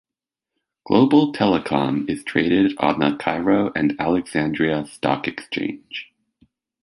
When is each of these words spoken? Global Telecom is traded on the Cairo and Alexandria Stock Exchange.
Global 0.87 1.31
Telecom 1.31 2.09
is 2.09 2.23
traded 2.23 2.73
on 2.79 2.97
the 2.97 3.17
Cairo 3.17 3.71
and 3.75 3.93
Alexandria 3.99 4.87
Stock 4.87 5.27
Exchange. 5.27 6.11